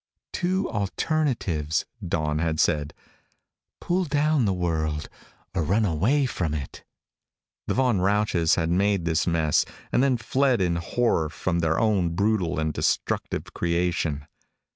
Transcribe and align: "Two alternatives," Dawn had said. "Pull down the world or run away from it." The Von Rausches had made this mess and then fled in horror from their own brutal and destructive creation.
"Two 0.33 0.67
alternatives," 0.71 1.85
Dawn 2.03 2.39
had 2.39 2.59
said. 2.59 2.95
"Pull 3.79 4.05
down 4.05 4.45
the 4.45 4.51
world 4.51 5.07
or 5.53 5.61
run 5.63 5.85
away 5.85 6.25
from 6.25 6.55
it." 6.55 6.83
The 7.67 7.75
Von 7.75 7.99
Rausches 8.01 8.55
had 8.55 8.71
made 8.71 9.05
this 9.05 9.27
mess 9.27 9.63
and 9.91 10.01
then 10.01 10.17
fled 10.17 10.59
in 10.59 10.77
horror 10.77 11.29
from 11.29 11.59
their 11.59 11.79
own 11.79 12.15
brutal 12.15 12.57
and 12.59 12.73
destructive 12.73 13.53
creation. 13.53 14.25